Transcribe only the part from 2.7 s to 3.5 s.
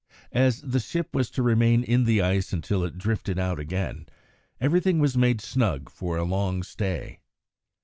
it drifted